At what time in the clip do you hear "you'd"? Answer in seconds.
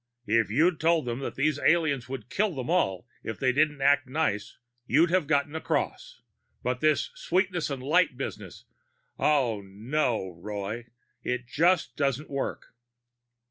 0.49-0.79, 4.87-5.11